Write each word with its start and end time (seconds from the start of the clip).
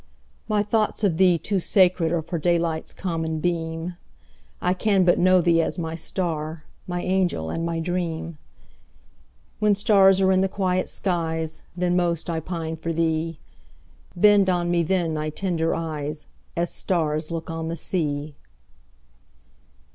My 0.49 0.63
thoughts 0.63 1.03
of 1.03 1.17
thee 1.17 1.37
too 1.37 1.59
sacred 1.59 2.11
areFor 2.11 2.41
daylight's 2.41 2.91
common 2.91 3.39
beam:I 3.39 4.73
can 4.73 5.05
but 5.05 5.19
know 5.19 5.41
thee 5.41 5.61
as 5.61 5.77
my 5.77 5.93
star, 5.93 6.63
My 6.87 7.03
angel 7.03 7.51
and 7.51 7.63
my 7.63 7.79
dream; 7.79 8.39
When 9.59 9.75
stars 9.75 10.19
are 10.19 10.31
in 10.31 10.41
the 10.41 10.47
quiet 10.49 10.89
skies, 10.89 11.61
Then 11.77 11.95
most 11.95 12.31
I 12.31 12.39
pine 12.39 12.77
for 12.77 12.91
thee; 12.91 13.37
Bend 14.15 14.49
on 14.49 14.71
me 14.71 14.81
then 14.81 15.13
thy 15.13 15.29
tender 15.29 15.75
eyes, 15.75 16.25
As 16.57 16.71
stars 16.71 17.29
look 17.29 17.51
on 17.51 17.67
the 17.67 17.77
sea! 17.77 18.33